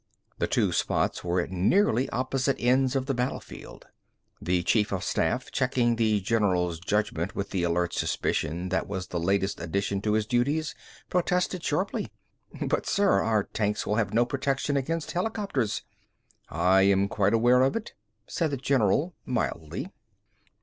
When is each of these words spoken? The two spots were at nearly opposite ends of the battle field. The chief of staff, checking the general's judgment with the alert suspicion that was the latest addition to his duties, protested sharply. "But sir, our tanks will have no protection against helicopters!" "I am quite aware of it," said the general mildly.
The 0.39 0.47
two 0.47 0.71
spots 0.71 1.23
were 1.23 1.39
at 1.41 1.51
nearly 1.51 2.09
opposite 2.09 2.55
ends 2.59 2.95
of 2.95 3.05
the 3.05 3.13
battle 3.13 3.39
field. 3.39 3.85
The 4.41 4.63
chief 4.63 4.91
of 4.91 5.03
staff, 5.03 5.51
checking 5.51 5.95
the 5.95 6.19
general's 6.21 6.79
judgment 6.79 7.35
with 7.35 7.51
the 7.51 7.61
alert 7.61 7.93
suspicion 7.93 8.69
that 8.69 8.87
was 8.87 9.05
the 9.09 9.19
latest 9.19 9.59
addition 9.61 10.01
to 10.01 10.13
his 10.13 10.25
duties, 10.25 10.73
protested 11.11 11.63
sharply. 11.63 12.11
"But 12.63 12.87
sir, 12.87 13.21
our 13.21 13.43
tanks 13.43 13.85
will 13.85 13.97
have 13.97 14.11
no 14.11 14.25
protection 14.25 14.75
against 14.75 15.11
helicopters!" 15.11 15.83
"I 16.49 16.81
am 16.81 17.07
quite 17.07 17.35
aware 17.35 17.61
of 17.61 17.75
it," 17.75 17.93
said 18.25 18.49
the 18.49 18.57
general 18.57 19.13
mildly. 19.27 19.91